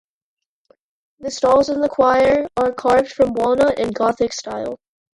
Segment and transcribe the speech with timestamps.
[1.19, 4.79] The stalls in the choir are carved from walnut in Gothic style.